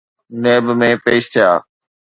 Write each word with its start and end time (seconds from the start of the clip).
NAB 0.41 0.65
۾ 0.79 0.89
پيش 1.05 1.23
ٿيا. 1.33 1.49